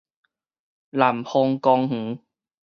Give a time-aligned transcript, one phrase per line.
[0.89, 2.21] 南方公園